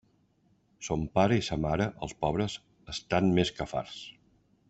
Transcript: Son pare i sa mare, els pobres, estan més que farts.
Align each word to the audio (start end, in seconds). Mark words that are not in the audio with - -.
Son 0.87 1.03
pare 1.17 1.37
i 1.41 1.43
sa 1.49 1.57
mare, 1.65 1.87
els 2.07 2.17
pobres, 2.25 2.57
estan 2.95 3.31
més 3.39 3.53
que 3.59 3.69
farts. 3.75 4.03